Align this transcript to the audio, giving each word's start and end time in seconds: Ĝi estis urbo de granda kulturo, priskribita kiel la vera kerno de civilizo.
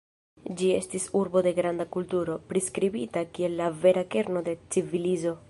Ĝi 0.61 0.69
estis 0.77 1.03
urbo 1.19 1.43
de 1.47 1.53
granda 1.59 1.87
kulturo, 1.97 2.39
priskribita 2.53 3.25
kiel 3.37 3.59
la 3.61 3.69
vera 3.85 4.07
kerno 4.17 4.47
de 4.51 4.59
civilizo. 4.77 5.39